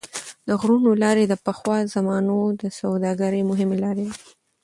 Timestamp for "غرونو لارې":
0.59-1.23